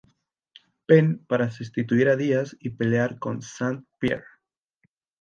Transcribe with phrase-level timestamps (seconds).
[0.87, 4.25] Penn para sustituir a Díaz y pelear con St-Pierre.